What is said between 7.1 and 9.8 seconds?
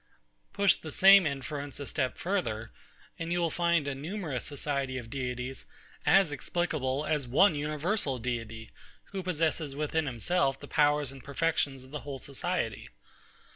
one universal deity, who possesses